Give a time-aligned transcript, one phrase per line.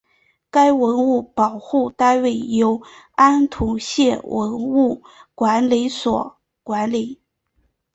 [0.49, 5.03] 该文物保护单位由安图县文物
[5.35, 7.21] 管理所管理。